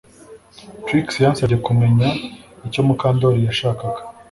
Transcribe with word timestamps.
Trix 0.85 1.07
yansabye 1.23 1.57
kumenya 1.65 2.07
icyo 2.67 2.81
Mukandoli 2.87 3.41
yashakaga 3.49 4.01